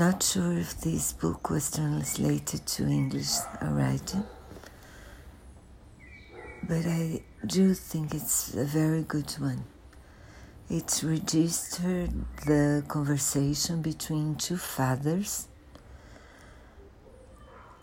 [0.00, 4.16] not sure if this book was translated to English already,
[6.66, 9.62] but I do think it's a very good one.
[10.70, 12.12] It registered
[12.46, 15.48] the conversation between two fathers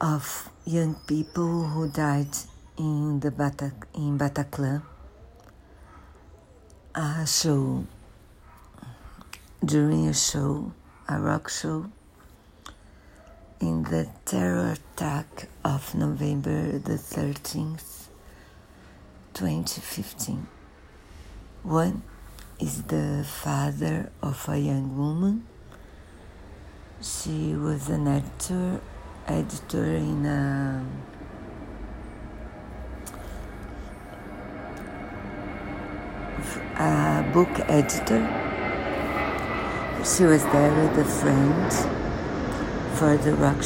[0.00, 2.34] of young people who died
[2.76, 4.82] in the Bata, in Bataclan,
[6.92, 7.86] a show
[9.64, 10.72] during a show,
[11.08, 11.86] a rock show,
[13.60, 18.06] in the terror attack of November the 13th,
[19.34, 20.46] 2015.
[21.62, 22.02] One
[22.58, 25.46] is the father of a young woman.
[27.02, 28.80] She was an editor,
[29.26, 30.86] editor in a
[36.76, 38.24] a book editor.
[40.02, 42.09] She was there with a friend
[43.00, 43.62] the rock.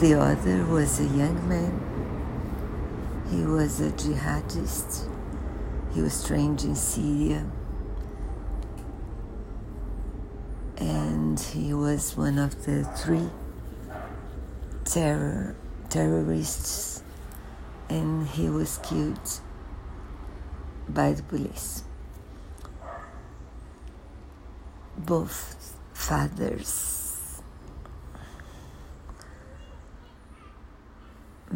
[0.00, 1.74] The other was a young man.
[3.30, 5.06] He was a jihadist.
[5.92, 7.44] He was trained in Syria.
[10.78, 13.28] And he was one of the three
[14.86, 15.54] terror
[15.90, 17.02] terrorists
[17.90, 19.40] and he was killed
[20.88, 21.84] by the police.
[24.96, 26.97] Both fathers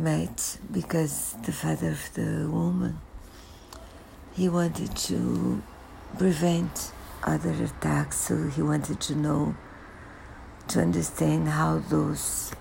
[0.02, 2.98] met because the father of the woman
[4.34, 5.62] he wanted to
[6.18, 9.54] prevent other attacks so he wanted to know
[10.68, 12.52] to understand how those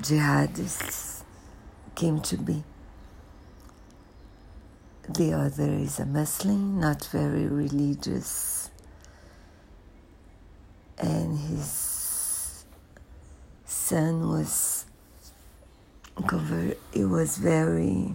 [0.00, 1.22] jihadists
[1.94, 2.62] came to be.
[5.08, 8.70] The other is a Muslim, not very religious,
[10.98, 12.64] and his
[13.64, 14.86] son was
[16.22, 16.78] convert.
[16.92, 18.14] It was very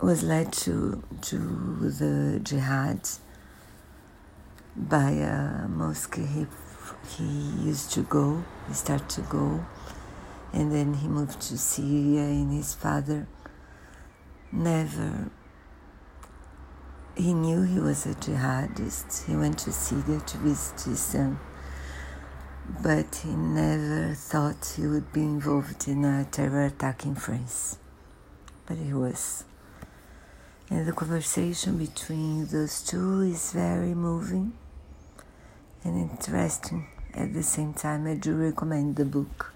[0.00, 1.36] was led to to
[1.78, 3.08] the jihad
[4.74, 6.46] by a mosque he
[7.16, 7.24] he
[7.64, 8.42] used to go.
[8.68, 9.64] He started to go,
[10.52, 13.26] and then he moved to Syria, and his father
[14.50, 15.30] never.
[17.14, 19.26] He knew he was a jihadist.
[19.26, 21.38] He went to Syria to visit his son,
[22.82, 27.78] but he never thought he would be involved in a terror attack in France.
[28.66, 29.44] But he was.
[30.70, 34.52] And the conversation between those two is very moving
[35.84, 38.06] and interesting at the same time.
[38.06, 39.52] I do recommend the book.